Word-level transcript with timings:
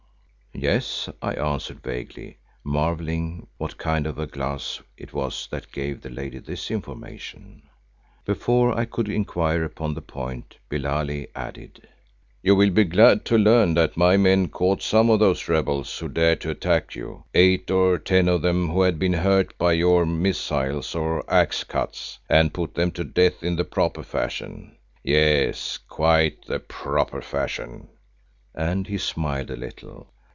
"Yes," 0.53 1.09
I 1.23 1.33
answered 1.33 1.81
vaguely, 1.81 2.37
marvelling 2.63 3.47
what 3.57 3.79
kind 3.79 4.05
of 4.05 4.19
a 4.19 4.27
glass 4.27 4.81
it 4.97 5.11
was 5.13 5.47
that 5.49 5.71
gave 5.71 6.01
the 6.01 6.09
lady 6.09 6.37
this 6.37 6.69
information. 6.69 7.63
Before 8.25 8.77
I 8.77 8.83
could 8.85 9.09
inquire 9.09 9.63
upon 9.63 9.93
the 9.95 10.03
point 10.03 10.57
Billali 10.69 11.29
added, 11.33 11.87
"You 12.43 12.53
will 12.55 12.69
be 12.69 12.83
glad 12.83 13.23
to 13.25 13.37
learn 13.39 13.73
that 13.75 13.97
my 13.97 14.17
men 14.17 14.49
caught 14.49 14.83
some 14.83 15.09
of 15.09 15.19
those 15.19 15.47
rebels 15.47 15.97
who 15.97 16.09
dared 16.09 16.41
to 16.41 16.51
attack 16.51 16.95
you, 16.95 17.23
eight 17.33 17.71
or 17.71 17.97
ten 17.97 18.27
of 18.27 18.43
them 18.43 18.69
who 18.69 18.81
had 18.83 18.99
been 18.99 19.13
hurt 19.13 19.57
by 19.57 19.71
your 19.71 20.05
missiles 20.05 20.93
or 20.93 21.27
axe 21.33 21.63
cuts, 21.63 22.19
and 22.29 22.53
put 22.53 22.75
them 22.75 22.91
to 22.91 23.03
death 23.03 23.41
in 23.41 23.55
the 23.55 23.65
proper 23.65 24.03
fashion—yes, 24.03 25.79
quite 25.89 26.45
the 26.45 26.59
proper 26.59 27.21
fashion," 27.21 27.87
and 28.53 28.85
he 28.85 28.97
smiled 28.99 29.49
a 29.49 29.55
little. 29.55 30.07